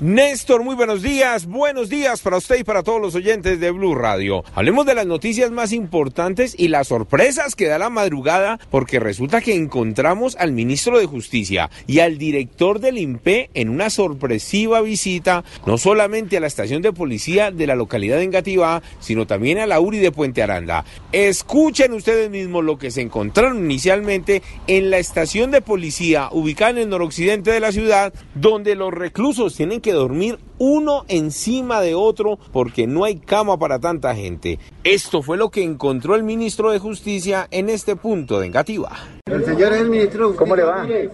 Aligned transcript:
Néstor, 0.00 0.64
muy 0.64 0.74
buenos 0.74 1.02
días. 1.02 1.44
Buenos 1.44 1.90
días 1.90 2.22
para 2.22 2.38
usted 2.38 2.56
y 2.56 2.64
para 2.64 2.82
todos 2.82 2.98
los 2.98 3.14
oyentes 3.14 3.60
de 3.60 3.70
Blue 3.70 3.94
Radio. 3.94 4.42
Hablemos 4.54 4.86
de 4.86 4.94
las 4.94 5.04
noticias 5.06 5.50
más 5.50 5.70
importantes 5.70 6.54
y 6.58 6.68
las 6.68 6.88
sorpresas 6.88 7.54
que 7.54 7.66
da 7.66 7.78
la 7.78 7.90
madrugada, 7.90 8.58
porque 8.70 8.98
resulta 8.98 9.42
que 9.42 9.54
encontramos 9.54 10.34
al 10.36 10.52
ministro 10.52 10.98
de 10.98 11.04
Justicia 11.04 11.68
y 11.86 11.98
al 11.98 12.16
director 12.16 12.80
del 12.80 12.96
INPE 12.96 13.50
en 13.52 13.68
una 13.68 13.90
sorpresiva 13.90 14.80
visita, 14.80 15.44
no 15.66 15.76
solamente 15.76 16.38
a 16.38 16.40
la 16.40 16.46
estación 16.46 16.80
de 16.80 16.94
policía 16.94 17.50
de 17.50 17.66
la 17.66 17.76
localidad 17.76 18.16
de 18.16 18.24
Engativá, 18.24 18.82
sino 18.98 19.26
también 19.26 19.58
a 19.58 19.66
la 19.66 19.78
URI 19.78 19.98
de 19.98 20.10
Puente 20.10 20.42
Aranda. 20.42 20.86
Escuchen 21.12 21.92
ustedes 21.92 22.30
mismos 22.30 22.64
lo 22.64 22.78
que 22.78 22.90
se 22.90 23.02
encontraron 23.02 23.58
inicialmente 23.58 24.42
en 24.68 24.88
la 24.88 24.96
estación 24.96 25.50
de 25.50 25.60
policía 25.60 26.30
ubicada 26.32 26.70
en 26.70 26.78
el 26.78 26.88
noroccidente 26.88 27.50
de 27.50 27.60
la 27.60 27.72
ciudad, 27.72 28.14
donde 28.34 28.74
los 28.74 28.92
reclusos 28.94 29.54
tienen 29.54 29.81
que 29.82 29.92
dormir 29.92 30.38
uno 30.58 31.04
encima 31.08 31.80
de 31.80 31.94
otro 31.94 32.38
porque 32.52 32.86
no 32.86 33.04
hay 33.04 33.16
cama 33.16 33.58
para 33.58 33.78
tanta 33.78 34.14
gente. 34.14 34.58
Esto 34.84 35.22
fue 35.22 35.36
lo 35.36 35.50
que 35.50 35.62
encontró 35.62 36.14
el 36.14 36.22
ministro 36.22 36.70
de 36.70 36.78
Justicia 36.78 37.48
en 37.50 37.68
este 37.68 37.96
punto 37.96 38.40
de 38.40 38.46
Engativá. 38.46 38.92
El 39.26 39.44
señor 39.44 39.72
es 39.72 39.80
el 39.80 39.90
ministro. 39.90 40.34
¿Cómo 40.36 40.54
le 40.56 40.64
va? 40.64 40.82
Mire, 40.82 41.10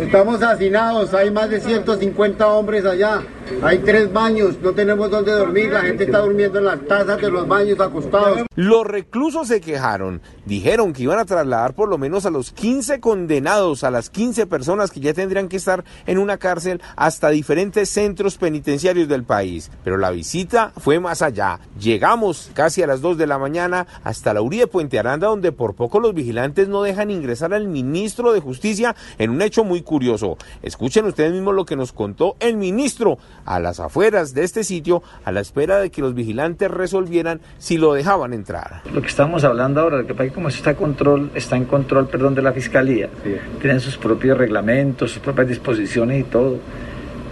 Estamos 0.00 0.42
hacinados, 0.42 1.12
hay 1.14 1.30
más 1.30 1.50
de 1.50 1.60
150 1.60 2.48
hombres 2.48 2.84
allá. 2.84 3.22
Hay 3.62 3.78
tres 3.78 4.12
baños, 4.12 4.56
no 4.62 4.72
tenemos 4.72 5.10
dónde 5.10 5.32
dormir, 5.32 5.70
la 5.70 5.82
gente 5.82 6.04
está 6.04 6.20
durmiendo 6.20 6.58
en 6.58 6.66
las 6.66 6.80
tazas 6.86 7.20
de 7.20 7.30
los 7.30 7.46
baños 7.46 7.80
acostados. 7.80 8.42
Los 8.54 8.86
reclusos 8.86 9.48
se 9.48 9.60
quejaron, 9.60 10.22
dijeron 10.46 10.92
que 10.92 11.02
iban 11.02 11.18
a 11.18 11.24
trasladar 11.24 11.74
por 11.74 11.88
lo 11.88 11.98
menos 11.98 12.26
a 12.26 12.30
los 12.30 12.52
15 12.52 13.00
condenados, 13.00 13.82
a 13.82 13.90
las 13.90 14.08
15 14.08 14.46
personas 14.46 14.90
que 14.90 15.00
ya 15.00 15.12
tendrían 15.14 15.48
que 15.48 15.56
estar 15.56 15.84
en 16.06 16.18
una 16.18 16.38
cárcel 16.38 16.80
hasta 16.96 17.30
diferentes 17.30 17.90
centros 17.90 18.38
penitenciarios 18.38 18.89
del 18.94 19.24
país. 19.24 19.70
Pero 19.84 19.96
la 19.96 20.10
visita 20.10 20.72
fue 20.76 21.00
más 21.00 21.22
allá. 21.22 21.60
Llegamos 21.78 22.50
casi 22.54 22.82
a 22.82 22.86
las 22.86 23.00
2 23.00 23.18
de 23.18 23.26
la 23.26 23.38
mañana 23.38 23.86
hasta 24.04 24.34
la 24.34 24.42
URI 24.42 24.58
de 24.58 24.66
Puente 24.66 24.98
Aranda, 24.98 25.28
donde 25.28 25.52
por 25.52 25.74
poco 25.74 26.00
los 26.00 26.14
vigilantes 26.14 26.68
no 26.68 26.82
dejan 26.82 27.10
ingresar 27.10 27.54
al 27.54 27.68
ministro 27.68 28.32
de 28.32 28.40
Justicia 28.40 28.94
en 29.18 29.30
un 29.30 29.42
hecho 29.42 29.64
muy 29.64 29.82
curioso. 29.82 30.36
Escuchen 30.62 31.06
ustedes 31.06 31.32
mismos 31.32 31.54
lo 31.54 31.64
que 31.64 31.76
nos 31.76 31.92
contó 31.92 32.36
el 32.40 32.56
ministro 32.56 33.18
a 33.44 33.60
las 33.60 33.80
afueras 33.80 34.34
de 34.34 34.44
este 34.44 34.64
sitio 34.64 35.02
a 35.24 35.32
la 35.32 35.40
espera 35.40 35.78
de 35.78 35.90
que 35.90 36.02
los 36.02 36.14
vigilantes 36.14 36.70
resolvieran 36.70 37.40
si 37.58 37.78
lo 37.78 37.94
dejaban 37.94 38.32
entrar. 38.32 38.82
Lo 38.92 39.00
que 39.00 39.08
estamos 39.08 39.44
hablando 39.44 39.80
ahora, 39.80 40.04
que 40.06 40.14
país 40.14 40.32
como 40.32 40.48
está, 40.48 40.74
control, 40.74 41.30
está 41.34 41.56
en 41.56 41.64
control 41.64 42.08
perdón, 42.08 42.34
de 42.34 42.42
la 42.42 42.52
fiscalía, 42.52 43.08
tienen 43.60 43.80
sus 43.80 43.96
propios 43.96 44.36
reglamentos, 44.36 45.12
sus 45.12 45.22
propias 45.22 45.48
disposiciones 45.48 46.20
y 46.20 46.24
todo. 46.24 46.58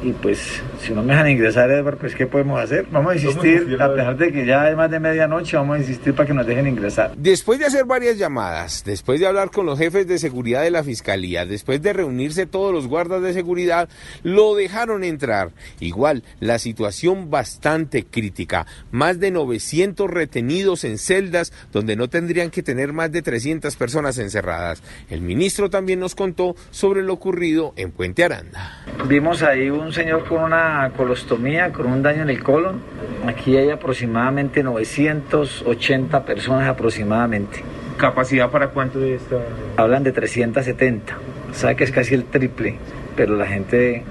Y 0.02 0.12
pues, 0.12 0.62
si 0.80 0.92
no 0.92 1.02
me 1.02 1.12
dejan 1.12 1.30
ingresar, 1.30 1.70
Edward, 1.70 1.98
pues, 1.98 2.14
¿qué 2.14 2.26
podemos 2.26 2.60
hacer? 2.60 2.86
Vamos 2.90 3.12
a 3.12 3.14
insistir, 3.16 3.76
a 3.80 3.92
pesar 3.92 4.16
de 4.16 4.32
que 4.32 4.46
ya 4.46 4.70
es 4.70 4.76
más 4.76 4.90
de 4.90 5.00
medianoche, 5.00 5.56
vamos 5.56 5.76
a 5.76 5.80
insistir 5.80 6.14
para 6.14 6.26
que 6.26 6.34
nos 6.34 6.46
dejen 6.46 6.68
ingresar. 6.68 7.16
Después 7.16 7.58
de 7.58 7.66
hacer 7.66 7.84
varias 7.84 8.16
llamadas, 8.16 8.84
después 8.84 9.18
de 9.18 9.26
hablar 9.26 9.50
con 9.50 9.66
los 9.66 9.78
jefes 9.78 10.06
de 10.06 10.18
seguridad 10.18 10.62
de 10.62 10.70
la 10.70 10.84
fiscalía, 10.84 11.46
después 11.46 11.82
de 11.82 11.92
reunirse 11.92 12.46
todos 12.46 12.72
los 12.72 12.86
guardas 12.86 13.22
de 13.22 13.32
seguridad, 13.32 13.88
lo 14.22 14.54
dejaron 14.54 15.02
entrar. 15.02 15.50
Igual, 15.80 16.22
la 16.38 16.60
situación 16.60 17.28
bastante 17.28 18.04
crítica. 18.04 18.66
Más 18.92 19.18
de 19.18 19.32
900 19.32 20.08
retenidos 20.08 20.84
en 20.84 20.98
celdas 20.98 21.52
donde 21.72 21.96
no 21.96 22.08
tendrían 22.08 22.50
que 22.50 22.62
tener 22.62 22.92
más 22.92 23.10
de 23.10 23.22
300 23.22 23.74
personas 23.74 24.18
encerradas. 24.18 24.82
El 25.10 25.22
ministro 25.22 25.70
también 25.70 25.98
nos 25.98 26.14
contó 26.14 26.54
sobre 26.70 27.02
lo 27.02 27.14
ocurrido 27.14 27.72
en 27.76 27.90
Puente 27.90 28.22
Aranda. 28.22 28.77
Vimos 29.06 29.42
ahí 29.42 29.70
un 29.70 29.92
señor 29.92 30.24
con 30.26 30.42
una 30.42 30.92
colostomía, 30.96 31.72
con 31.72 31.86
un 31.86 32.02
daño 32.02 32.22
en 32.22 32.30
el 32.30 32.42
colon. 32.42 32.80
Aquí 33.26 33.56
hay 33.56 33.70
aproximadamente 33.70 34.62
980 34.62 36.24
personas 36.24 36.68
aproximadamente. 36.68 37.62
¿Capacidad 37.96 38.50
para 38.50 38.68
cuánto 38.68 38.98
de 38.98 39.14
esta? 39.14 39.36
Hablan 39.76 40.04
de 40.04 40.12
370. 40.12 41.16
Sabe 41.52 41.76
que 41.76 41.84
es 41.84 41.92
casi 41.92 42.14
el 42.14 42.24
triple, 42.24 42.76
pero 43.16 43.36
la 43.36 43.46
gente, 43.46 44.04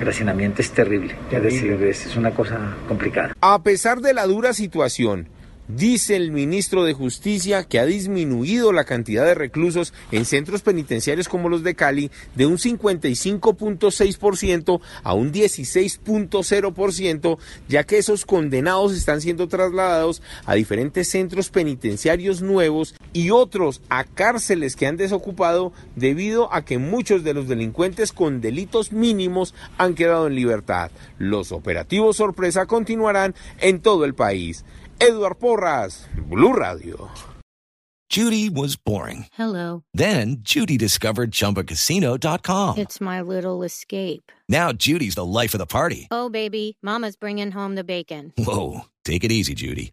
el 0.00 0.08
hacinamiento 0.08 0.62
es 0.62 0.70
terrible. 0.70 1.14
Es 1.30 1.42
decir, 1.42 1.72
es, 1.82 2.06
es 2.06 2.16
una 2.16 2.30
cosa 2.30 2.58
complicada. 2.86 3.34
A 3.40 3.62
pesar 3.62 4.00
de 4.00 4.14
la 4.14 4.26
dura 4.26 4.54
situación, 4.54 5.28
Dice 5.68 6.16
el 6.16 6.32
ministro 6.32 6.82
de 6.84 6.94
Justicia 6.94 7.64
que 7.64 7.78
ha 7.78 7.84
disminuido 7.84 8.72
la 8.72 8.84
cantidad 8.84 9.26
de 9.26 9.34
reclusos 9.34 9.92
en 10.10 10.24
centros 10.24 10.62
penitenciarios 10.62 11.28
como 11.28 11.50
los 11.50 11.62
de 11.62 11.74
Cali 11.74 12.10
de 12.34 12.46
un 12.46 12.56
55.6% 12.56 14.80
a 15.02 15.12
un 15.12 15.30
16.0%, 15.30 17.38
ya 17.68 17.84
que 17.84 17.98
esos 17.98 18.24
condenados 18.24 18.94
están 18.94 19.20
siendo 19.20 19.46
trasladados 19.46 20.22
a 20.46 20.54
diferentes 20.54 21.10
centros 21.10 21.50
penitenciarios 21.50 22.40
nuevos 22.40 22.94
y 23.12 23.30
otros 23.30 23.80
a 23.88 24.04
cárceles 24.04 24.76
que 24.76 24.86
han 24.86 24.96
desocupado 24.96 25.72
debido 25.96 26.52
a 26.52 26.64
que 26.64 26.78
muchos 26.78 27.24
de 27.24 27.34
los 27.34 27.48
delincuentes 27.48 28.12
con 28.12 28.40
delitos 28.40 28.92
mínimos 28.92 29.54
han 29.76 29.94
quedado 29.94 30.26
en 30.26 30.34
libertad. 30.34 30.90
Los 31.18 31.52
operativos 31.52 32.16
sorpresa 32.16 32.66
continuarán 32.66 33.34
en 33.60 33.80
todo 33.80 34.04
el 34.04 34.14
país. 34.14 34.64
Edward 34.98 35.36
Porras, 35.36 36.08
Blue 36.28 36.52
Radio. 36.52 37.08
Judy 38.10 38.48
was 38.48 38.76
boring. 38.76 39.26
Hello. 39.34 39.84
Then 39.92 40.38
Judy 40.40 40.78
discovered 40.78 41.30
ChumbaCasino.com. 41.30 42.78
It's 42.78 43.02
my 43.02 43.20
little 43.20 43.62
escape. 43.62 44.32
Now 44.48 44.72
Judy's 44.72 45.14
the 45.14 45.26
life 45.26 45.52
of 45.52 45.58
the 45.58 45.66
party. 45.66 46.08
Oh, 46.10 46.30
baby, 46.30 46.78
Mama's 46.82 47.16
bringing 47.16 47.50
home 47.50 47.74
the 47.74 47.84
bacon. 47.84 48.32
Whoa, 48.38 48.86
take 49.04 49.24
it 49.24 49.30
easy, 49.30 49.54
Judy. 49.54 49.92